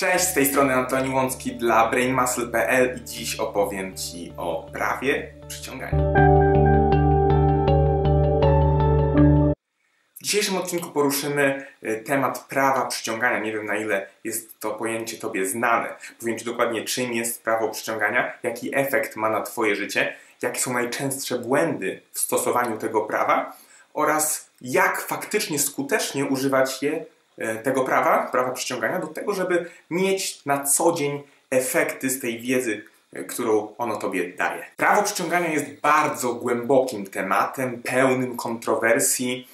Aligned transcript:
Cześć, 0.00 0.24
z 0.24 0.34
tej 0.34 0.46
strony 0.46 0.74
Antoni 0.74 1.14
Łącki 1.14 1.52
dla 1.52 1.90
BrainMuscle.pl 1.90 2.98
i 2.98 3.04
dziś 3.04 3.36
opowiem 3.36 3.96
Ci 3.96 4.32
o 4.36 4.66
prawie 4.72 5.34
przyciągania. 5.48 5.98
W 10.20 10.22
dzisiejszym 10.22 10.56
odcinku 10.56 10.90
poruszymy 10.90 11.66
y, 11.84 12.02
temat 12.06 12.38
prawa 12.48 12.86
przyciągania. 12.86 13.38
Nie 13.38 13.52
wiem 13.52 13.66
na 13.66 13.76
ile 13.76 14.06
jest 14.24 14.60
to 14.60 14.70
pojęcie 14.70 15.16
Tobie 15.16 15.46
znane. 15.46 15.94
Powiem 16.20 16.38
Ci 16.38 16.44
dokładnie 16.44 16.84
czym 16.84 17.12
jest 17.12 17.44
prawo 17.44 17.68
przyciągania, 17.68 18.32
jaki 18.42 18.76
efekt 18.76 19.16
ma 19.16 19.30
na 19.30 19.42
Twoje 19.42 19.76
życie, 19.76 20.16
jakie 20.42 20.60
są 20.60 20.72
najczęstsze 20.72 21.38
błędy 21.38 22.02
w 22.12 22.18
stosowaniu 22.18 22.78
tego 22.78 23.00
prawa 23.00 23.56
oraz 23.94 24.50
jak 24.60 25.00
faktycznie 25.00 25.58
skutecznie 25.58 26.24
używać 26.24 26.82
je 26.82 27.04
tego 27.62 27.84
prawa, 27.84 28.28
prawa 28.32 28.50
przyciągania, 28.50 28.98
do 28.98 29.06
tego, 29.06 29.34
żeby 29.34 29.70
mieć 29.90 30.44
na 30.46 30.64
co 30.64 30.92
dzień 30.92 31.22
efekty 31.50 32.10
z 32.10 32.20
tej 32.20 32.40
wiedzy, 32.40 32.84
e, 33.12 33.24
którą 33.24 33.74
ono 33.78 33.96
tobie 33.96 34.32
daje. 34.32 34.64
Prawo 34.76 35.02
przyciągania 35.02 35.48
jest 35.48 35.80
bardzo 35.80 36.34
głębokim 36.34 37.06
tematem, 37.06 37.82
pełnym 37.82 38.36
kontrowersji, 38.36 39.48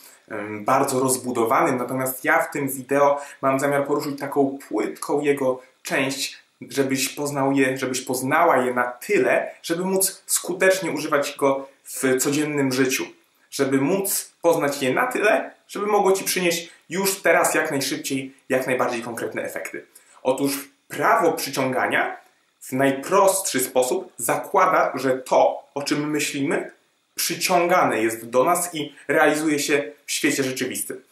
bardzo 0.60 1.00
rozbudowanym, 1.00 1.76
natomiast 1.76 2.24
ja 2.24 2.42
w 2.42 2.50
tym 2.50 2.68
wideo 2.68 3.20
mam 3.42 3.60
zamiar 3.60 3.86
poruszyć 3.86 4.20
taką 4.20 4.58
płytką 4.68 5.20
jego 5.20 5.60
część, 5.82 6.38
żebyś 6.60 7.08
poznał 7.08 7.52
je, 7.52 7.78
żebyś 7.78 8.00
poznała 8.00 8.56
je 8.56 8.74
na 8.74 8.84
tyle, 8.84 9.50
żeby 9.62 9.84
móc 9.84 10.22
skutecznie 10.26 10.90
używać 10.90 11.36
go 11.38 11.68
w 11.84 12.18
codziennym 12.20 12.72
życiu, 12.72 13.04
żeby 13.50 13.80
móc 13.80 14.32
poznać 14.42 14.82
je 14.82 14.94
na 14.94 15.06
tyle, 15.06 15.50
żeby 15.68 15.86
mogło 15.86 16.12
Ci 16.12 16.24
przynieść 16.24 16.70
już 16.88 17.22
teraz 17.22 17.54
jak 17.54 17.70
najszybciej, 17.70 18.34
jak 18.48 18.66
najbardziej 18.66 19.02
konkretne 19.02 19.42
efekty. 19.42 19.86
Otóż 20.22 20.68
prawo 20.88 21.32
przyciągania 21.32 22.16
w 22.60 22.72
najprostszy 22.72 23.60
sposób 23.60 24.12
zakłada, 24.16 24.92
że 24.94 25.18
to, 25.18 25.68
o 25.74 25.82
czym 25.82 26.10
myślimy, 26.10 26.70
przyciągane 27.14 28.02
jest 28.02 28.28
do 28.28 28.44
nas 28.44 28.74
i 28.74 28.94
realizuje 29.08 29.58
się 29.58 29.92
w 30.06 30.12
świecie 30.12 30.42
rzeczywistym. 30.42 31.02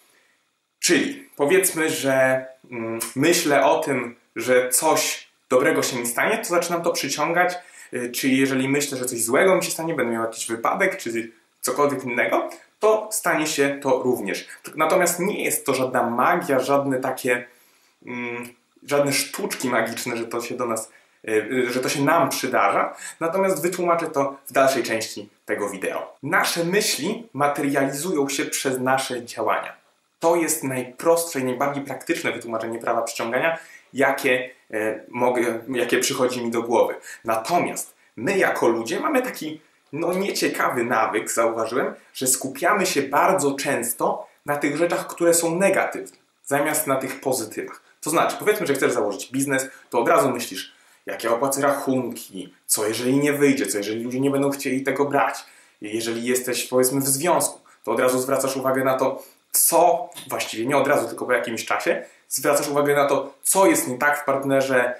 Czyli 0.80 1.28
powiedzmy, 1.36 1.90
że 1.90 2.46
mm, 2.70 2.98
myślę 3.16 3.64
o 3.64 3.78
tym, 3.78 4.16
że 4.36 4.68
coś 4.68 5.28
dobrego 5.48 5.82
się 5.82 5.96
mi 5.96 6.06
stanie, 6.06 6.38
to 6.38 6.44
zaczynam 6.44 6.82
to 6.82 6.92
przyciągać. 6.92 7.54
Y, 7.92 8.10
czy 8.10 8.28
jeżeli 8.28 8.68
myślę, 8.68 8.98
że 8.98 9.04
coś 9.04 9.22
złego 9.22 9.56
mi 9.56 9.64
się 9.64 9.70
stanie, 9.70 9.94
będę 9.94 10.12
miał 10.12 10.22
jakiś 10.22 10.46
wypadek, 10.46 10.96
czy 10.96 11.32
cokolwiek 11.60 12.04
innego, 12.04 12.50
to 12.84 13.08
stanie 13.10 13.46
się 13.46 13.78
to 13.82 14.02
również. 14.02 14.46
Natomiast 14.76 15.20
nie 15.20 15.44
jest 15.44 15.66
to 15.66 15.74
żadna 15.74 16.02
magia, 16.02 16.60
żadne 16.60 17.00
takie, 17.00 17.46
mm, 18.06 18.48
żadne 18.82 19.12
sztuczki 19.12 19.68
magiczne, 19.68 20.16
że 20.16 20.24
to 20.24 20.40
się 20.40 20.54
do 20.56 20.66
nas, 20.66 20.90
y, 21.28 21.72
że 21.72 21.80
to 21.80 21.88
się 21.88 22.02
nam 22.02 22.28
przydarza. 22.28 22.96
Natomiast 23.20 23.62
wytłumaczę 23.62 24.06
to 24.06 24.36
w 24.46 24.52
dalszej 24.52 24.82
części 24.82 25.28
tego 25.46 25.70
wideo. 25.70 26.16
Nasze 26.22 26.64
myśli 26.64 27.28
materializują 27.32 28.28
się 28.28 28.44
przez 28.44 28.80
nasze 28.80 29.24
działania. 29.24 29.72
To 30.20 30.36
jest 30.36 30.64
najprostsze 30.64 31.40
i 31.40 31.44
najbardziej 31.44 31.84
praktyczne 31.84 32.32
wytłumaczenie 32.32 32.78
prawa 32.78 33.02
przyciągania, 33.02 33.58
jakie, 33.92 34.50
e, 34.70 35.00
mogę, 35.08 35.60
jakie 35.68 35.98
przychodzi 35.98 36.44
mi 36.44 36.50
do 36.50 36.62
głowy. 36.62 36.94
Natomiast 37.24 37.94
my 38.16 38.38
jako 38.38 38.68
ludzie 38.68 39.00
mamy 39.00 39.22
taki 39.22 39.60
no 39.94 40.12
nieciekawy 40.12 40.84
nawyk, 40.84 41.30
zauważyłem, 41.30 41.94
że 42.14 42.26
skupiamy 42.26 42.86
się 42.86 43.02
bardzo 43.02 43.54
często 43.54 44.26
na 44.46 44.56
tych 44.56 44.76
rzeczach, 44.76 45.06
które 45.06 45.34
są 45.34 45.56
negatywne, 45.56 46.16
zamiast 46.44 46.86
na 46.86 46.96
tych 46.96 47.20
pozytywach. 47.20 47.82
To 48.00 48.10
znaczy, 48.10 48.36
powiedzmy, 48.38 48.66
że 48.66 48.74
chcesz 48.74 48.92
założyć 48.92 49.32
biznes, 49.32 49.66
to 49.90 50.00
od 50.00 50.08
razu 50.08 50.30
myślisz, 50.30 50.72
jakie 51.06 51.30
opłacę 51.30 51.62
rachunki, 51.62 52.54
co 52.66 52.86
jeżeli 52.86 53.16
nie 53.16 53.32
wyjdzie, 53.32 53.66
co 53.66 53.78
jeżeli 53.78 54.04
ludzie 54.04 54.20
nie 54.20 54.30
będą 54.30 54.50
chcieli 54.50 54.82
tego 54.82 55.04
brać. 55.04 55.44
Jeżeli 55.80 56.24
jesteś, 56.24 56.66
powiedzmy, 56.66 57.00
w 57.00 57.08
związku, 57.08 57.60
to 57.84 57.92
od 57.92 58.00
razu 58.00 58.18
zwracasz 58.18 58.56
uwagę 58.56 58.84
na 58.84 58.98
to, 58.98 59.22
co, 59.52 60.10
właściwie 60.28 60.66
nie 60.66 60.76
od 60.76 60.88
razu, 60.88 61.08
tylko 61.08 61.26
po 61.26 61.32
jakimś 61.32 61.64
czasie, 61.64 62.04
zwracasz 62.28 62.68
uwagę 62.68 62.94
na 62.94 63.06
to, 63.06 63.34
co 63.42 63.66
jest 63.66 63.88
nie 63.88 63.98
tak 63.98 64.18
w 64.18 64.24
partnerze, 64.24 64.94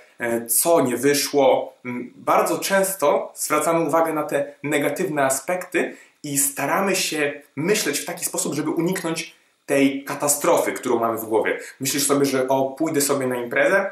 co 0.49 0.81
nie 0.81 0.97
wyszło. 0.97 1.75
Mm, 1.85 2.13
bardzo 2.17 2.59
często 2.59 3.33
zwracamy 3.35 3.89
uwagę 3.89 4.13
na 4.13 4.23
te 4.23 4.55
negatywne 4.63 5.25
aspekty 5.25 5.97
i 6.23 6.39
staramy 6.39 6.97
się 6.97 7.43
myśleć 7.57 7.99
w 7.99 8.05
taki 8.05 8.25
sposób, 8.25 8.55
żeby 8.55 8.71
uniknąć 8.71 9.35
tej 9.67 10.05
katastrofy, 10.05 10.73
którą 10.73 10.99
mamy 10.99 11.19
w 11.19 11.25
głowie. 11.25 11.59
Myślisz 11.81 12.07
sobie, 12.07 12.27
że 12.27 12.49
o, 12.49 12.65
pójdę 12.71 13.01
sobie 13.01 13.27
na 13.27 13.37
imprezę, 13.37 13.91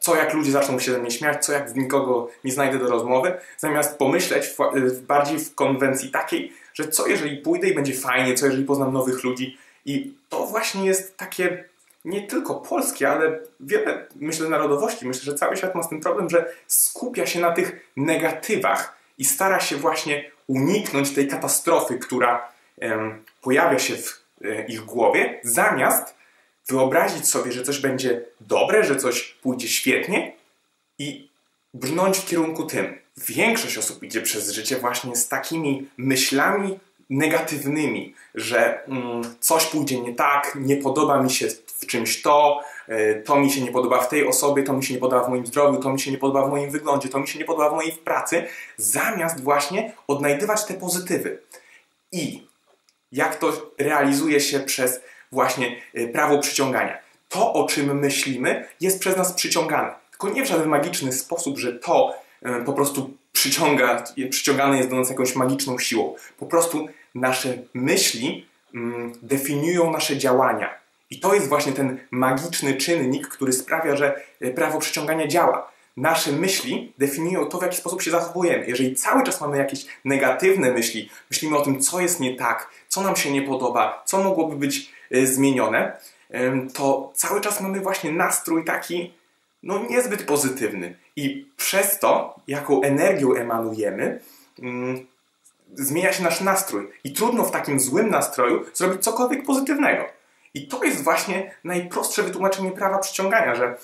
co 0.00 0.16
jak 0.16 0.34
ludzie 0.34 0.52
zaczną 0.52 0.78
się 0.78 0.92
ze 0.92 0.98
mnie 0.98 1.10
śmiać, 1.10 1.44
co 1.44 1.52
jak 1.52 1.76
nikogo 1.76 2.28
nie 2.44 2.52
znajdę 2.52 2.78
do 2.78 2.88
rozmowy, 2.88 3.34
zamiast 3.58 3.98
pomyśleć 3.98 4.46
w, 4.46 5.00
bardziej 5.00 5.38
w 5.38 5.54
konwencji 5.54 6.10
takiej, 6.10 6.52
że 6.74 6.88
co 6.88 7.06
jeżeli 7.06 7.36
pójdę 7.36 7.68
i 7.68 7.74
będzie 7.74 7.94
fajnie, 7.94 8.34
co 8.34 8.46
jeżeli 8.46 8.64
poznam 8.64 8.92
nowych 8.92 9.24
ludzi. 9.24 9.58
I 9.84 10.14
to 10.28 10.46
właśnie 10.46 10.86
jest 10.86 11.16
takie 11.16 11.64
nie 12.06 12.26
tylko 12.26 12.54
polskie, 12.54 13.10
ale 13.10 13.40
wiele, 13.60 14.06
myślę, 14.16 14.48
narodowości. 14.48 15.06
Myślę, 15.06 15.22
że 15.22 15.34
cały 15.34 15.56
świat 15.56 15.74
ma 15.74 15.82
z 15.82 15.88
tym 15.88 16.00
problem, 16.00 16.30
że 16.30 16.52
skupia 16.66 17.26
się 17.26 17.40
na 17.40 17.52
tych 17.52 17.90
negatywach 17.96 18.96
i 19.18 19.24
stara 19.24 19.60
się 19.60 19.76
właśnie 19.76 20.30
uniknąć 20.46 21.10
tej 21.14 21.28
katastrofy, 21.28 21.98
która 21.98 22.52
pojawia 23.42 23.78
się 23.78 23.96
w 23.96 24.22
e, 24.44 24.66
ich 24.66 24.80
głowie, 24.80 25.40
zamiast 25.44 26.14
wyobrazić 26.68 27.28
sobie, 27.28 27.52
że 27.52 27.62
coś 27.62 27.80
będzie 27.80 28.24
dobre, 28.40 28.84
że 28.84 28.96
coś 28.96 29.22
pójdzie 29.42 29.68
świetnie 29.68 30.32
i 30.98 31.28
brnąć 31.74 32.18
w 32.18 32.26
kierunku 32.26 32.64
tym. 32.64 32.98
Większość 33.16 33.78
osób 33.78 34.02
idzie 34.02 34.22
przez 34.22 34.50
życie 34.50 34.76
właśnie 34.76 35.16
z 35.16 35.28
takimi 35.28 35.88
myślami 35.96 36.78
negatywnymi, 37.10 38.14
że 38.34 38.86
mm, 38.88 39.22
coś 39.40 39.66
pójdzie 39.66 40.00
nie 40.00 40.14
tak, 40.14 40.58
nie 40.60 40.76
podoba 40.76 41.22
mi 41.22 41.30
się 41.30 41.48
w 41.66 41.86
czymś 41.86 42.22
to, 42.22 42.60
e, 42.88 43.14
to 43.14 43.36
mi 43.36 43.50
się 43.50 43.60
nie 43.60 43.72
podoba 43.72 44.00
w 44.00 44.08
tej 44.08 44.26
osobie, 44.26 44.62
to 44.62 44.72
mi 44.72 44.84
się 44.84 44.94
nie 44.94 45.00
podoba 45.00 45.24
w 45.24 45.28
moim 45.28 45.46
zdrowiu, 45.46 45.82
to 45.82 45.90
mi 45.90 46.00
się 46.00 46.10
nie 46.10 46.18
podoba 46.18 46.46
w 46.46 46.50
moim 46.50 46.70
wyglądzie, 46.70 47.08
to 47.08 47.18
mi 47.18 47.28
się 47.28 47.38
nie 47.38 47.44
podoba 47.44 47.70
w 47.70 47.74
mojej 47.74 47.92
pracy, 47.92 48.46
zamiast 48.76 49.42
właśnie 49.42 49.92
odnajdywać 50.08 50.64
te 50.64 50.74
pozytywy. 50.74 51.38
I 52.12 52.46
jak 53.12 53.36
to 53.36 53.72
realizuje 53.78 54.40
się 54.40 54.60
przez 54.60 55.00
właśnie 55.32 55.76
e, 55.94 56.08
prawo 56.08 56.38
przyciągania. 56.38 56.98
To, 57.28 57.52
o 57.52 57.66
czym 57.66 57.98
myślimy, 57.98 58.68
jest 58.80 59.00
przez 59.00 59.16
nas 59.16 59.32
przyciągane. 59.32 59.94
Tylko 60.10 60.28
nie 60.28 60.42
w 60.42 60.48
żaden 60.48 60.68
magiczny 60.68 61.12
sposób, 61.12 61.58
że 61.58 61.72
to 61.72 62.14
e, 62.42 62.64
po 62.64 62.72
prostu 62.72 63.10
przyciąga, 63.36 64.04
przyciągane 64.30 64.76
jest 64.76 64.90
do 64.90 64.96
nas 64.96 65.10
jakąś 65.10 65.34
magiczną 65.34 65.78
siłą. 65.78 66.14
Po 66.38 66.46
prostu 66.46 66.88
nasze 67.14 67.58
myśli 67.74 68.46
mm, 68.74 69.12
definiują 69.22 69.90
nasze 69.90 70.16
działania. 70.16 70.74
I 71.10 71.20
to 71.20 71.34
jest 71.34 71.48
właśnie 71.48 71.72
ten 71.72 71.98
magiczny 72.10 72.74
czynnik, 72.74 73.28
który 73.28 73.52
sprawia, 73.52 73.96
że 73.96 74.20
e, 74.40 74.50
prawo 74.50 74.78
przyciągania 74.78 75.26
działa. 75.26 75.72
Nasze 75.96 76.32
myśli 76.32 76.92
definiują 76.98 77.46
to, 77.46 77.58
w 77.58 77.62
jaki 77.62 77.76
sposób 77.76 78.02
się 78.02 78.10
zachowujemy. 78.10 78.66
Jeżeli 78.66 78.94
cały 78.94 79.22
czas 79.22 79.40
mamy 79.40 79.58
jakieś 79.58 79.86
negatywne 80.04 80.72
myśli, 80.72 81.10
myślimy 81.30 81.56
o 81.56 81.64
tym, 81.64 81.80
co 81.80 82.00
jest 82.00 82.20
nie 82.20 82.36
tak, 82.36 82.70
co 82.88 83.00
nam 83.00 83.16
się 83.16 83.30
nie 83.30 83.42
podoba, 83.42 84.02
co 84.06 84.24
mogłoby 84.24 84.56
być 84.56 84.92
e, 85.10 85.26
zmienione, 85.26 85.96
to 86.74 87.12
cały 87.14 87.40
czas 87.40 87.60
mamy 87.60 87.80
właśnie 87.80 88.12
nastrój 88.12 88.64
taki, 88.64 89.14
no 89.62 89.86
niezbyt 89.90 90.22
pozytywny. 90.22 90.96
I 91.16 91.50
przez 91.56 91.98
to, 91.98 92.36
jaką 92.48 92.82
energią 92.82 93.34
emanujemy, 93.34 94.20
mm, 94.58 95.06
zmienia 95.74 96.12
się 96.12 96.22
nasz 96.24 96.40
nastrój. 96.40 96.88
I 97.04 97.12
trudno 97.12 97.44
w 97.44 97.50
takim 97.50 97.80
złym 97.80 98.10
nastroju 98.10 98.64
zrobić 98.74 99.02
cokolwiek 99.02 99.44
pozytywnego. 99.46 100.04
I 100.54 100.68
to 100.68 100.84
jest 100.84 101.04
właśnie 101.04 101.54
najprostsze 101.64 102.22
wytłumaczenie 102.22 102.70
prawa 102.70 102.98
przyciągania, 102.98 103.54
że 103.54 103.76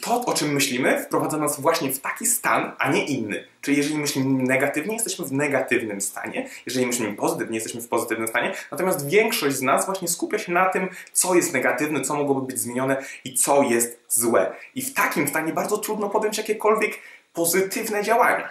to, 0.00 0.24
o 0.24 0.34
czym 0.34 0.52
myślimy, 0.52 1.02
wprowadza 1.02 1.36
nas 1.38 1.60
właśnie 1.60 1.92
w 1.92 2.00
taki 2.00 2.26
stan, 2.26 2.72
a 2.78 2.92
nie 2.92 3.04
inny. 3.04 3.44
Czyli 3.60 3.76
jeżeli 3.76 3.98
myślimy 3.98 4.42
negatywnie, 4.42 4.94
jesteśmy 4.94 5.24
w 5.24 5.32
negatywnym 5.32 6.00
stanie, 6.00 6.48
jeżeli 6.66 6.86
myślimy 6.86 7.16
pozytywnie, 7.16 7.56
jesteśmy 7.56 7.80
w 7.80 7.88
pozytywnym 7.88 8.28
stanie, 8.28 8.54
natomiast 8.70 9.08
większość 9.08 9.56
z 9.56 9.62
nas 9.62 9.86
właśnie 9.86 10.08
skupia 10.08 10.38
się 10.38 10.52
na 10.52 10.64
tym, 10.64 10.88
co 11.12 11.34
jest 11.34 11.52
negatywne, 11.52 12.00
co 12.00 12.14
mogłoby 12.14 12.46
być 12.46 12.58
zmienione 12.58 13.02
i 13.24 13.34
co 13.34 13.62
jest 13.62 14.00
złe. 14.08 14.52
I 14.74 14.82
w 14.82 14.94
takim 14.94 15.28
stanie 15.28 15.52
bardzo 15.52 15.78
trudno 15.78 16.10
podjąć 16.10 16.38
jakiekolwiek 16.38 16.92
pozytywne 17.32 18.02
działania. 18.02 18.50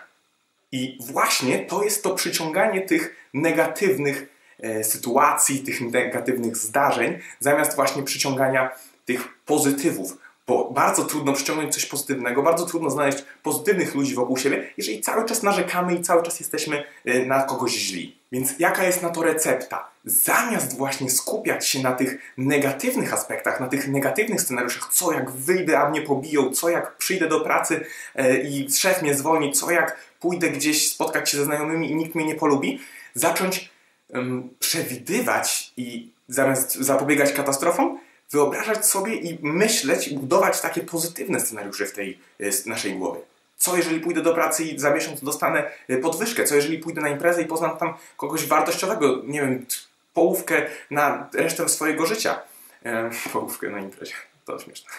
I 0.72 0.98
właśnie 1.12 1.60
to 1.60 1.84
jest 1.84 2.04
to 2.04 2.16
przyciąganie 2.16 2.82
tych 2.82 3.16
negatywnych 3.34 4.28
e, 4.60 4.84
sytuacji, 4.84 5.60
tych 5.60 5.82
negatywnych 5.82 6.58
zdarzeń, 6.58 7.20
zamiast 7.40 7.76
właśnie 7.76 8.04
przyciągania 8.04 8.72
tych 9.06 9.44
pozytywów 9.46 10.18
Bo 10.48 10.72
bardzo 10.72 11.06
trudno 11.06 11.34
przyciągnąć 11.34 11.74
coś 11.74 11.86
pozytywnego, 11.86 12.44
bardzo 12.44 12.66
trudno 12.66 12.90
znaleźć 12.90 13.26
pozytywnych 13.44 13.96
ludzi 13.96 14.16
wokół 14.16 14.38
siebie, 14.38 14.70
jeżeli 14.78 15.02
cały 15.02 15.26
czas 15.26 15.44
narzekamy 15.44 15.96
i 15.96 16.02
cały 16.02 16.24
czas 16.24 16.40
jesteśmy 16.40 16.84
y, 17.08 17.26
na 17.26 17.44
kogoś 17.44 17.72
źli. 17.72 18.18
Więc 18.32 18.60
jaka 18.60 18.84
jest 18.84 19.02
na 19.02 19.10
to 19.10 19.24
recepta? 19.24 19.90
Zamiast 20.06 20.78
właśnie 20.78 21.10
skupiać 21.10 21.68
się 21.68 21.82
na 21.82 21.92
tych 21.92 22.34
negatywnych 22.38 23.14
aspektach, 23.14 23.60
na 23.60 23.68
tych 23.68 23.88
negatywnych 23.88 24.42
scenariuszach, 24.42 24.94
co 24.94 25.12
jak 25.12 25.32
wyjdę, 25.32 25.80
a 25.80 25.90
mnie 25.90 26.02
pobiją, 26.02 26.52
co 26.52 26.70
jak 26.70 26.98
przyjdę 26.98 27.28
do 27.28 27.40
pracy 27.40 27.86
y, 28.20 28.40
i 28.40 28.72
szef 28.72 29.02
mnie 29.02 29.16
zwolni, 29.16 29.52
co 29.52 29.72
jak 29.72 29.98
pójdę 30.20 30.50
gdzieś 30.50 30.92
spotkać 30.92 31.30
się 31.30 31.38
ze 31.38 31.46
znajomymi 31.46 31.92
i 31.92 31.96
nikt 31.96 32.16
mnie 32.16 32.26
nie 32.26 32.36
polubi, 32.36 32.80
zacząć 33.14 33.70
um, 34.10 34.50
przewidywać 34.60 35.74
i 35.78 36.12
zamiast 36.28 36.76
zapobiegać 36.76 37.34
katastrofom, 37.34 38.00
wyobrażać 38.32 38.86
sobie 38.86 39.16
i 39.16 39.40
myśleć 39.42 40.10
budować 40.10 40.62
takie 40.62 40.82
pozytywne 40.82 41.40
scenariusze 41.40 41.86
w 41.86 41.94
tej 41.94 42.20
e, 42.40 42.50
naszej 42.66 42.94
głowie. 42.94 43.20
Co 43.58 43.78
jeżeli 43.78 44.00
pójdę 44.00 44.22
do 44.22 44.34
pracy 44.34 44.64
i 44.64 44.80
za 44.80 44.90
miesiąc 44.90 45.24
dostanę 45.24 45.72
e, 45.88 45.98
podwyżkę? 45.98 46.44
Co 46.44 46.56
jeżeli 46.56 46.80
pójdę 46.80 47.02
na 47.02 47.10
imprezę 47.10 47.42
i 47.42 47.46
poznam 47.46 47.78
tam 47.78 47.94
kogoś 48.18 48.46
wartościowego, 48.46 49.22
nie 49.26 49.42
wiem, 49.42 49.66
połówkę 50.14 50.66
na 50.92 51.30
resztę 51.34 51.70
swojego 51.70 52.06
życia? 52.06 52.42
E, 52.86 53.10
połówkę 53.34 53.70
na 53.70 53.80
imprezie, 53.80 54.14
to 54.46 54.60
śmieszne. 54.60 54.90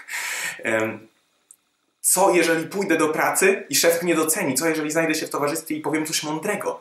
E, 0.65 0.99
co 2.01 2.31
jeżeli 2.31 2.67
pójdę 2.67 2.97
do 2.97 3.09
pracy 3.09 3.67
i 3.69 3.75
szef 3.75 4.03
mnie 4.03 4.15
doceni? 4.15 4.55
Co 4.55 4.69
jeżeli 4.69 4.91
znajdę 4.91 5.15
się 5.15 5.27
w 5.27 5.31
towarzystwie 5.31 5.75
i 5.75 5.81
powiem 5.81 6.07
coś 6.07 6.23
mądrego? 6.23 6.81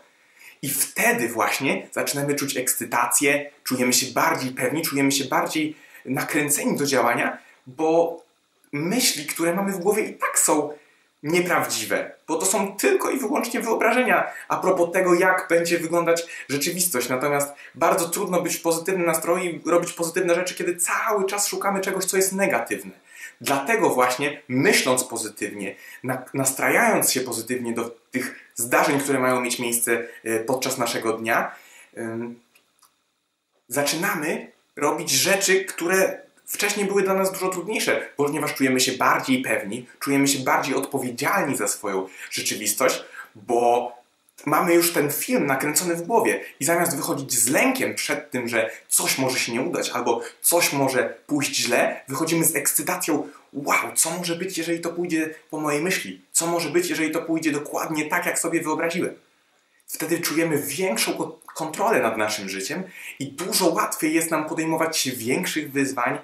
I 0.62 0.70
wtedy 0.70 1.30
właśnie 1.30 1.88
zaczynamy 1.92 2.36
czuć 2.36 2.58
ekscytację, 2.58 3.52
czujemy 3.64 3.94
się 3.94 4.06
bardziej 4.14 4.52
pewni, 4.52 4.82
czujemy 4.82 5.12
się 5.12 5.26
bardziej 5.26 5.76
nakręceni 6.08 6.78
do 6.78 6.86
działania, 6.86 7.38
bo 7.68 8.22
myśli, 8.72 9.26
które 9.26 9.54
mamy 9.54 9.72
w 9.72 9.80
głowie 9.80 10.04
i 10.04 10.14
tak 10.14 10.40
są 10.40 10.74
nieprawdziwe, 11.24 12.12
bo 12.28 12.36
to 12.36 12.46
są 12.46 12.78
tylko 12.78 13.10
i 13.10 13.20
wyłącznie 13.20 13.62
wyobrażenia 13.62 14.28
a 14.48 14.58
propos 14.58 14.92
tego, 14.92 15.14
jak 15.14 15.48
będzie 15.50 15.80
wyglądać 15.80 16.28
rzeczywistość. 16.50 17.10
Natomiast 17.10 17.54
bardzo 17.76 18.10
trudno 18.10 18.42
być 18.42 18.56
w 18.56 18.62
pozytywnym 18.62 19.06
nastroju 19.06 19.44
i 19.44 19.62
robić 19.66 19.94
pozytywne 19.94 20.36
rzeczy, 20.36 20.56
kiedy 20.56 20.76
cały 20.76 21.26
czas 21.26 21.48
szukamy 21.48 21.82
czegoś, 21.82 22.06
co 22.06 22.18
jest 22.18 22.34
negatywne. 22.34 22.92
Dlatego 23.42 23.90
właśnie 23.90 24.42
myśląc 24.48 25.04
pozytywnie, 25.04 25.76
nastrajając 26.34 27.12
się 27.12 27.22
pozytywnie 27.22 27.74
do 27.74 27.96
tych 28.12 28.36
zdarzeń, 28.56 29.00
które 29.00 29.20
mają 29.20 29.42
mieć 29.42 29.60
miejsce 29.60 30.08
e, 30.24 30.40
podczas 30.40 30.78
naszego 30.78 31.14
dnia, 31.14 31.52
zaczynamy 33.68 34.52
robić 34.78 35.12
rzeczy, 35.12 35.66
które 35.66 36.22
wcześniej 36.46 36.86
były 36.86 37.04
dla 37.04 37.14
nas 37.14 37.32
dużo 37.32 37.50
trudniejsze, 37.50 38.10
ponieważ 38.16 38.54
czujemy 38.54 38.80
się 38.80 38.92
bardziej 38.92 39.42
pewni, 39.42 39.86
czujemy 40.00 40.28
się 40.28 40.40
bardziej 40.40 40.76
odpowiedzialni 40.76 41.58
za 41.58 41.68
swoją 41.68 42.08
rzeczywistość, 42.32 43.04
bo 43.36 43.92
mamy 44.46 44.74
już 44.74 44.94
ten 44.94 45.12
film 45.12 45.46
nakręcony 45.46 45.96
w 45.96 46.02
głowie 46.02 46.42
i 46.60 46.66
zamiast 46.66 46.96
wychodzić 46.96 47.34
z 47.34 47.50
lękiem 47.50 47.96
przed 47.96 48.32
tym, 48.32 48.48
że 48.48 48.70
coś 48.88 49.18
może 49.18 49.40
się 49.40 49.52
nie 49.52 49.62
udać 49.62 49.90
albo 49.90 50.22
coś 50.42 50.74
może 50.74 51.18
pójść 51.28 51.56
źle, 51.56 52.02
wychodzimy 52.08 52.46
z 52.46 52.56
ekscytacją, 52.56 53.28
wow, 53.54 53.92
co 53.96 54.12
może 54.12 54.36
być, 54.36 54.58
jeżeli 54.58 54.80
to 54.80 54.90
pójdzie 54.90 55.36
po 55.50 55.60
mojej 55.60 55.82
myśli? 55.82 56.22
Co 56.32 56.48
może 56.48 56.70
być, 56.70 56.90
jeżeli 56.90 57.12
to 57.12 57.22
pójdzie 57.22 57.52
dokładnie 57.52 58.06
tak, 58.06 58.26
jak 58.26 58.40
sobie 58.40 58.62
wyobraziłem? 58.62 59.14
Wtedy 59.88 60.20
czujemy 60.20 60.58
większą 60.58 61.32
kontrolę 61.56 62.02
nad 62.02 62.18
naszym 62.18 62.50
życiem 62.50 62.84
i 63.20 63.32
dużo 63.32 63.68
łatwiej 63.68 64.14
jest 64.14 64.32
nam 64.32 64.46
podejmować 64.46 64.98
się 64.98 65.12
większych 65.12 65.72
wyzwań, 65.72 66.18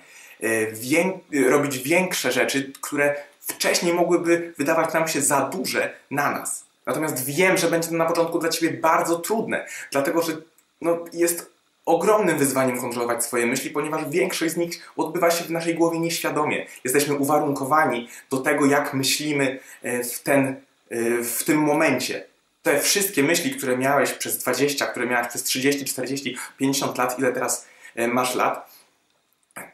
e, 0.44 1.50
robić 1.50 1.78
większe 1.78 2.32
rzeczy, 2.32 2.72
które 2.82 3.16
wcześniej 3.40 3.94
mogłyby 3.94 4.54
wydawać 4.58 4.94
nam 4.94 5.08
się 5.08 5.22
za 5.22 5.42
duże 5.42 5.94
na 6.12 6.32
nas. 6.32 6.66
Natomiast 6.86 7.26
wiem, 7.26 7.58
że 7.58 7.68
będzie 7.68 7.90
to 7.90 7.96
na 7.96 8.06
początku 8.06 8.40
dla 8.40 8.50
Ciebie 8.50 8.78
bardzo 8.78 9.20
trudne, 9.20 9.66
dlatego 9.92 10.22
że 10.22 10.38
no, 10.82 11.06
jest 11.14 11.54
ogromnym 11.86 12.38
wyzwaniem 12.38 12.82
kontrolować 12.82 13.26
swoje 13.26 13.46
myśli, 13.46 13.70
ponieważ 13.70 14.10
większość 14.10 14.54
z 14.54 14.58
nich 14.58 14.94
odbywa 14.98 15.32
się 15.32 15.44
w 15.44 15.52
naszej 15.52 15.76
głowie 15.76 16.00
nieświadomie. 16.00 16.66
Jesteśmy 16.84 17.16
uwarunkowani 17.16 18.10
do 18.30 18.38
tego, 18.38 18.66
jak 18.66 18.94
myślimy 18.94 19.60
e, 19.82 20.04
w, 20.04 20.20
ten, 20.20 20.56
e, 20.90 21.24
w 21.24 21.44
tym 21.44 21.58
momencie. 21.58 22.33
Te 22.64 22.80
wszystkie 22.80 23.24
myśli, 23.24 23.52
które 23.52 23.78
miałeś 23.78 24.14
przez 24.14 24.38
20, 24.38 24.86
które 24.86 25.06
miałeś 25.06 25.28
przez 25.28 25.44
30, 25.44 25.86
40, 25.86 26.38
50 26.58 26.98
lat, 26.98 27.20
ile 27.20 27.34
teraz 27.34 27.68
e, 27.96 28.08
masz 28.08 28.36
lat, 28.36 28.70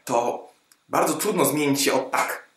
to 0.04 0.48
bardzo 0.88 1.14
trudno 1.14 1.44
zmienić 1.44 1.82
się 1.82 1.92
od 1.92 2.10
tak, 2.10 2.48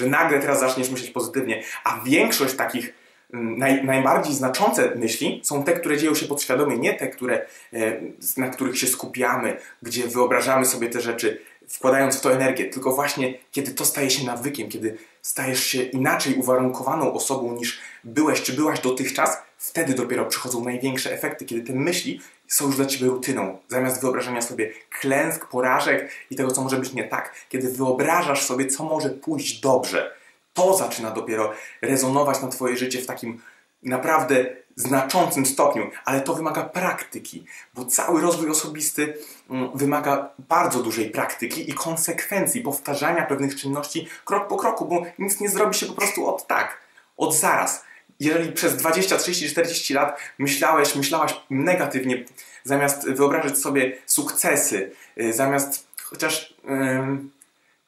że 0.00 0.06
nagle 0.06 0.40
teraz 0.40 0.60
zaczniesz 0.60 0.90
myśleć 0.90 1.10
pozytywnie, 1.10 1.62
a 1.84 2.00
większość 2.04 2.54
takich 2.54 2.94
naj, 3.32 3.84
najbardziej 3.84 4.34
znaczące 4.34 4.94
myśli 4.94 5.40
są 5.44 5.64
te, 5.64 5.72
które 5.72 5.98
dzieją 5.98 6.14
się 6.14 6.26
podświadomie, 6.26 6.78
nie 6.78 6.94
te, 6.94 7.08
które, 7.08 7.46
e, 7.72 8.00
na 8.36 8.48
których 8.48 8.78
się 8.78 8.86
skupiamy, 8.86 9.56
gdzie 9.82 10.08
wyobrażamy 10.08 10.66
sobie 10.66 10.88
te 10.88 11.00
rzeczy, 11.00 11.40
wkładając 11.70 12.16
w 12.16 12.20
to 12.20 12.32
energię, 12.32 12.64
tylko 12.64 12.92
właśnie 12.92 13.34
kiedy 13.50 13.70
to 13.70 13.84
staje 13.84 14.10
się 14.10 14.26
nawykiem, 14.26 14.68
kiedy 14.68 14.98
stajesz 15.22 15.64
się 15.64 15.82
inaczej 15.82 16.34
uwarunkowaną 16.34 17.12
osobą 17.12 17.56
niż 17.56 17.80
byłeś 18.04 18.42
czy 18.42 18.52
byłaś 18.52 18.80
dotychczas, 18.80 19.38
wtedy 19.58 19.94
dopiero 19.94 20.26
przychodzą 20.26 20.64
największe 20.64 21.12
efekty, 21.12 21.44
kiedy 21.44 21.62
te 21.62 21.72
myśli 21.72 22.20
są 22.48 22.66
już 22.66 22.76
dla 22.76 22.86
ciebie 22.86 23.06
rutyną. 23.06 23.58
Zamiast 23.68 24.00
wyobrażania 24.00 24.42
sobie 24.42 24.72
klęsk, 25.00 25.46
porażek 25.46 26.10
i 26.30 26.36
tego, 26.36 26.50
co 26.50 26.62
może 26.62 26.76
być 26.76 26.92
nie 26.92 27.04
tak, 27.04 27.34
kiedy 27.48 27.68
wyobrażasz 27.72 28.42
sobie, 28.42 28.66
co 28.66 28.84
może 28.84 29.10
pójść 29.10 29.60
dobrze 29.60 30.20
to 30.54 30.76
zaczyna 30.76 31.10
dopiero 31.10 31.52
rezonować 31.82 32.42
na 32.42 32.48
Twoje 32.48 32.76
życie 32.76 33.00
w 33.00 33.06
takim 33.06 33.40
naprawdę 33.82 34.60
znaczącym 34.76 35.46
stopniu, 35.46 35.90
ale 36.04 36.20
to 36.20 36.34
wymaga 36.34 36.64
praktyki, 36.64 37.44
bo 37.74 37.84
cały 37.84 38.20
rozwój 38.20 38.50
osobisty 38.50 39.14
mm, 39.50 39.70
wymaga 39.74 40.30
bardzo 40.48 40.82
dużej 40.82 41.10
praktyki 41.10 41.70
i 41.70 41.74
konsekwencji, 41.74 42.60
powtarzania 42.60 43.26
pewnych 43.26 43.56
czynności 43.56 44.08
krok 44.24 44.48
po 44.48 44.56
kroku, 44.56 44.84
bo 44.84 45.02
nic 45.18 45.40
nie 45.40 45.48
zrobi 45.48 45.74
się 45.74 45.86
po 45.86 45.92
prostu 45.92 46.26
od 46.26 46.46
tak, 46.46 46.80
od 47.16 47.34
zaraz. 47.34 47.84
Jeżeli 48.20 48.52
przez 48.52 48.76
20, 48.76 49.16
30, 49.16 49.50
40 49.50 49.94
lat 49.94 50.18
myślałeś, 50.38 50.94
myślałaś 50.94 51.40
negatywnie, 51.50 52.24
zamiast 52.64 53.10
wyobrażać 53.10 53.58
sobie 53.58 53.98
sukcesy, 54.06 54.90
y, 55.20 55.32
zamiast 55.32 55.86
chociaż. 56.02 56.54
Yy, 56.64 57.39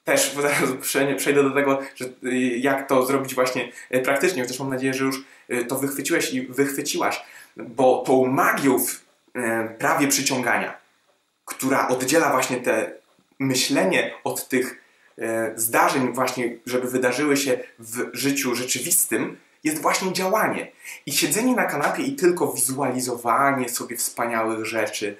też 0.05 0.33
zaraz 0.43 0.61
przejdę 1.17 1.43
do 1.43 1.51
tego, 1.51 1.79
że 1.95 2.05
y, 2.05 2.39
jak 2.59 2.89
to 2.89 3.07
zrobić 3.07 3.35
właśnie 3.35 3.73
y, 3.95 4.01
praktycznie, 4.01 4.43
chociaż 4.43 4.59
mam 4.59 4.71
nadzieję, 4.71 4.95
że 4.95 5.05
już 5.05 5.25
y, 5.51 5.65
to 5.65 5.79
wychwyciłeś 5.79 6.33
i 6.33 6.47
wychwyciłaś, 6.47 7.23
bo 7.57 8.03
tą 8.07 8.27
magią 8.27 8.79
w 8.79 9.03
prawie 9.79 10.09
przyciągania, 10.09 10.77
która 11.45 11.89
oddziela 11.89 12.31
właśnie 12.31 12.57
te 12.57 12.93
myślenie 13.39 14.15
od 14.25 14.49
tych 14.49 14.83
zdarzeń 15.57 16.13
właśnie, 16.13 16.57
żeby 16.67 16.91
wydarzyły 16.91 17.37
się 17.37 17.59
w 17.79 18.11
życiu 18.13 18.55
rzeczywistym, 18.55 19.37
jest 19.65 19.83
właśnie 19.83 20.13
działanie. 20.13 20.73
I 21.07 21.13
siedzenie 21.13 21.55
na 21.55 21.65
kanapie 21.65 22.03
i 22.03 22.17
tylko 22.17 22.53
wizualizowanie 22.53 23.69
sobie 23.69 23.97
wspaniałych 23.97 24.65
rzeczy, 24.65 25.17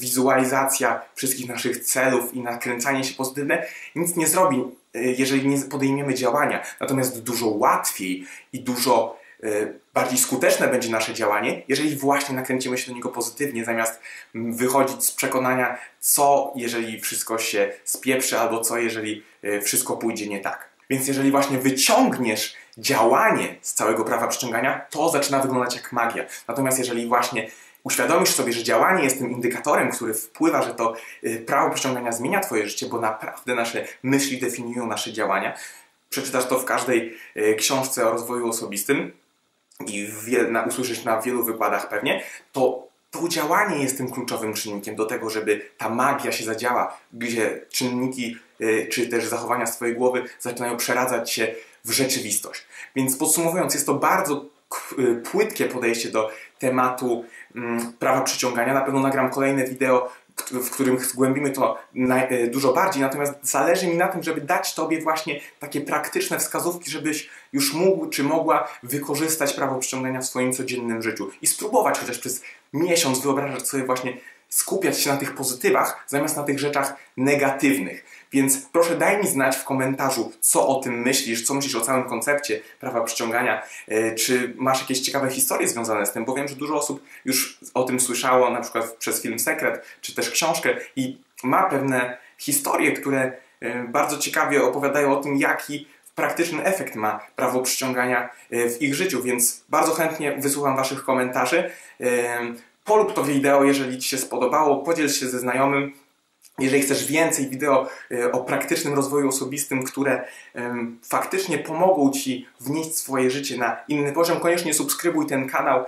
wizualizacja 0.00 1.00
wszystkich 1.14 1.48
naszych 1.48 1.84
celów 1.84 2.34
i 2.34 2.40
nakręcanie 2.40 3.04
się 3.04 3.14
pozytywne 3.14 3.66
nic 3.94 4.16
nie 4.16 4.26
zrobi, 4.26 4.64
e, 4.94 5.02
jeżeli 5.02 5.48
nie 5.48 5.58
podejmiemy 5.58 6.14
działania. 6.14 6.62
Natomiast 6.80 7.22
dużo 7.22 7.46
łatwiej 7.46 8.26
i 8.52 8.60
dużo 8.60 9.20
e, 9.42 9.46
bardziej 9.94 10.18
skuteczne 10.18 10.68
będzie 10.68 10.90
nasze 10.90 11.14
działanie, 11.14 11.62
jeżeli 11.68 11.96
właśnie 11.96 12.34
nakręcimy 12.34 12.78
się 12.78 12.90
do 12.90 12.96
niego 12.96 13.08
pozytywnie, 13.08 13.64
zamiast 13.64 14.00
wychodzić 14.34 15.04
z 15.04 15.12
przekonania, 15.12 15.78
co 16.00 16.52
jeżeli 16.56 17.00
wszystko 17.00 17.38
się 17.38 17.72
spieprzy, 17.84 18.38
albo 18.38 18.60
co 18.60 18.78
jeżeli 18.78 19.22
wszystko 19.62 19.96
pójdzie 19.96 20.28
nie 20.28 20.40
tak. 20.40 20.70
Więc 20.90 21.08
jeżeli 21.08 21.30
właśnie 21.30 21.58
wyciągniesz 21.58 22.54
działanie 22.78 23.54
z 23.62 23.74
całego 23.74 24.04
prawa 24.04 24.28
przyciągania, 24.28 24.86
to 24.90 25.08
zaczyna 25.08 25.38
wyglądać 25.38 25.76
jak 25.76 25.92
magia. 25.92 26.24
Natomiast 26.48 26.78
jeżeli 26.78 27.06
właśnie 27.06 27.50
uświadomisz 27.84 28.30
sobie, 28.30 28.52
że 28.52 28.62
działanie 28.62 29.04
jest 29.04 29.18
tym 29.18 29.30
indykatorem, 29.30 29.90
który 29.90 30.14
wpływa, 30.14 30.62
że 30.62 30.74
to 30.74 30.94
y, 31.24 31.44
prawo 31.46 31.74
przyciągania 31.74 32.12
zmienia 32.12 32.40
Twoje 32.40 32.68
życie, 32.68 32.86
bo 32.86 33.00
naprawdę 33.00 33.54
nasze 33.54 33.86
myśli 34.02 34.40
definiują 34.40 34.86
nasze 34.86 35.12
działania. 35.12 35.56
Przeczytasz 36.10 36.46
to 36.46 36.58
w 36.58 36.64
każdej 36.64 37.16
y, 37.36 37.54
książce 37.54 38.08
o 38.08 38.10
rozwoju 38.10 38.48
osobistym 38.48 39.12
i 39.86 40.08
na, 40.48 40.62
usłyszysz 40.62 41.04
na 41.04 41.20
wielu 41.20 41.44
wykładach 41.44 41.88
pewnie, 41.88 42.22
to 42.52 42.90
to 43.10 43.28
działanie 43.28 43.82
jest 43.82 43.96
tym 43.96 44.10
kluczowym 44.10 44.54
czynnikiem 44.54 44.96
do 44.96 45.06
tego, 45.06 45.30
żeby 45.30 45.70
ta 45.78 45.88
magia 45.88 46.32
się 46.32 46.44
zadziała, 46.44 46.96
gdzie 47.12 47.66
czynniki 47.70 48.36
y, 48.60 48.88
czy 48.92 49.06
też 49.06 49.24
zachowania 49.24 49.66
z 49.66 49.76
Twojej 49.76 49.94
głowy 49.94 50.24
zaczynają 50.40 50.76
przeradzać 50.76 51.30
się 51.32 51.54
w 51.84 51.90
rzeczywistość. 51.90 52.66
Więc 52.96 53.16
podsumowując, 53.16 53.74
jest 53.74 53.86
to 53.86 53.94
bardzo 53.94 54.44
płytkie 55.30 55.64
podejście 55.64 56.08
do 56.08 56.30
tematu 56.58 57.24
prawa 57.98 58.20
przyciągania. 58.20 58.74
Na 58.74 58.80
pewno 58.80 59.00
nagram 59.00 59.30
kolejne 59.30 59.64
wideo 59.64 60.10
w 60.50 60.70
którym 60.70 60.98
zgłębimy 60.98 61.50
to 61.50 61.78
e, 62.10 62.46
dużo 62.46 62.72
bardziej, 62.72 63.02
natomiast 63.02 63.32
zależy 63.42 63.86
mi 63.86 63.96
na 63.96 64.08
tym, 64.08 64.22
żeby 64.22 64.40
dać 64.40 64.74
Tobie 64.74 65.00
właśnie 65.00 65.40
takie 65.58 65.80
praktyczne 65.80 66.38
wskazówki, 66.38 66.90
żebyś 66.90 67.30
już 67.52 67.74
mógł 67.74 68.06
czy 68.06 68.22
mogła 68.22 68.68
wykorzystać 68.82 69.52
prawo 69.52 69.78
przyciągania 69.78 70.20
w 70.20 70.26
swoim 70.26 70.52
codziennym 70.52 71.02
życiu 71.02 71.30
i 71.42 71.46
spróbować 71.46 71.98
chociaż 71.98 72.18
przez 72.18 72.42
miesiąc 72.72 73.20
wyobrażać 73.20 73.68
sobie 73.68 73.84
właśnie 73.84 74.16
skupiać 74.48 75.00
się 75.00 75.10
na 75.10 75.16
tych 75.16 75.34
pozytywach, 75.34 76.04
zamiast 76.06 76.36
na 76.36 76.42
tych 76.42 76.58
rzeczach 76.58 76.96
negatywnych. 77.16 78.04
Więc 78.32 78.66
proszę 78.72 78.96
daj 78.96 79.18
mi 79.18 79.26
znać 79.26 79.56
w 79.56 79.64
komentarzu, 79.64 80.32
co 80.40 80.68
o 80.68 80.80
tym 80.80 81.02
myślisz, 81.02 81.46
co 81.46 81.54
myślisz 81.54 81.74
o 81.74 81.80
całym 81.80 82.08
koncepcie 82.08 82.60
prawa 82.80 83.00
przyciągania, 83.00 83.62
e, 83.88 84.14
czy 84.14 84.54
masz 84.56 84.80
jakieś 84.80 85.00
ciekawe 85.00 85.30
historie 85.30 85.68
związane 85.68 86.06
z 86.06 86.12
tym, 86.12 86.24
bo 86.24 86.34
wiem, 86.34 86.48
że 86.48 86.56
dużo 86.56 86.74
osób 86.74 87.04
już 87.24 87.58
o 87.74 87.82
tym 87.82 88.00
słyszało, 88.00 88.50
na 88.50 88.60
przykład 88.60 88.92
przez 88.92 89.22
film 89.22 89.38
Sekret, 89.38 89.84
czy 90.00 90.14
też 90.14 90.30
książkę 90.30 90.74
i 90.96 91.18
ma 91.42 91.62
pewne 91.62 92.18
historie, 92.38 92.92
które 92.92 93.32
e, 93.60 93.84
bardzo 93.84 94.18
ciekawie 94.18 94.62
opowiadają 94.62 95.18
o 95.18 95.22
tym, 95.22 95.36
jaki 95.36 95.86
praktyczny 96.14 96.64
efekt 96.64 96.94
ma 96.94 97.20
prawo 97.36 97.60
przyciągania 97.60 98.30
e, 98.50 98.68
w 98.68 98.82
ich 98.82 98.94
życiu, 98.94 99.22
więc 99.22 99.64
bardzo 99.68 99.92
chętnie 99.92 100.36
wysłucham 100.38 100.76
Waszych 100.76 101.04
komentarzy. 101.04 101.70
Polub 102.84 103.14
to 103.14 103.24
wideo, 103.24 103.64
jeżeli 103.64 103.98
Ci 103.98 104.08
się 104.08 104.18
spodobało, 104.18 104.76
podziel 104.76 105.08
się 105.08 105.28
ze 105.28 105.38
znajomym. 105.38 105.92
Jeżeli 106.60 106.82
chcesz 106.82 107.06
więcej 107.06 107.48
wideo 107.48 107.88
e, 108.10 108.32
o 108.32 108.44
praktycznym 108.44 108.94
rozwoju 108.94 109.28
osobistym, 109.28 109.84
które 109.84 110.24
faktycznie 111.02 111.58
pomogą 111.58 112.10
Ci 112.10 112.46
wnieść 112.60 112.96
swoje 112.96 113.30
życie 113.30 113.56
na 113.56 113.76
inny 113.88 114.12
poziom, 114.12 114.40
koniecznie 114.40 114.74
subskrybuj 114.74 115.26
ten 115.26 115.48
kanał. 115.48 115.84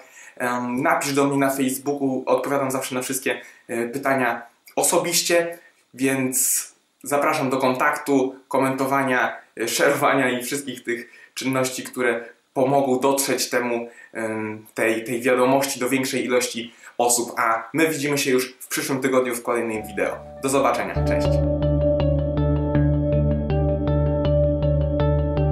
Napisz 0.68 1.12
do 1.12 1.24
mnie 1.24 1.36
na 1.36 1.50
Facebooku, 1.50 2.22
odpowiadam 2.26 2.70
zawsze 2.70 2.94
na 2.94 3.02
wszystkie 3.02 3.40
e, 3.68 3.88
pytania 3.88 4.42
osobiście, 4.76 5.58
więc 5.94 6.68
zapraszam 7.02 7.50
do 7.50 7.58
kontaktu, 7.58 8.34
komentowania, 8.48 9.36
e, 9.60 9.68
szerowania 9.68 10.30
i 10.30 10.42
wszystkich 10.42 10.84
tych 10.84 11.10
czynności, 11.34 11.82
które 11.82 12.24
pomogą 12.54 13.00
dotrzeć 13.00 13.50
temu, 13.50 13.88
tej, 14.74 15.04
tej 15.04 15.20
wiadomości 15.22 15.80
do 15.80 15.88
większej 15.88 16.24
ilości 16.24 16.72
osób, 17.06 17.32
a 17.36 17.68
my 17.72 17.88
widzimy 17.88 18.18
się 18.18 18.30
już 18.30 18.54
w 18.60 18.68
przyszłym 18.68 19.00
tygodniu 19.00 19.34
w 19.34 19.42
kolejnym 19.42 19.86
wideo. 19.86 20.16
Do 20.42 20.48
zobaczenia, 20.48 21.04
cześć! 21.08 21.61